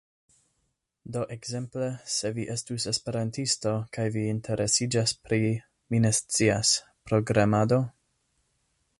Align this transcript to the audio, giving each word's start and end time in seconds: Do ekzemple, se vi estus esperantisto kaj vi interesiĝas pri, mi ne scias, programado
Do 1.15 1.21
ekzemple, 1.33 1.89
se 2.13 2.31
vi 2.37 2.45
estus 2.53 2.87
esperantisto 2.91 3.73
kaj 3.97 4.05
vi 4.15 4.23
interesiĝas 4.31 5.13
pri, 5.27 5.39
mi 5.95 5.99
ne 6.07 6.13
scias, 6.21 6.71
programado 7.11 7.79